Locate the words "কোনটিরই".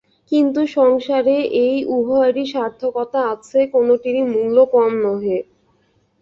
3.73-4.23